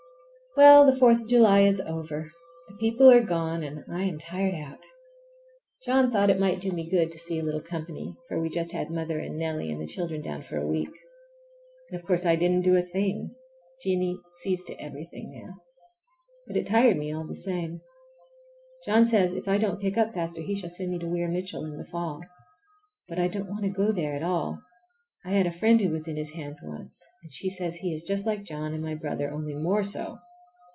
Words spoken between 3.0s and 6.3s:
are gone and I am tired out. John thought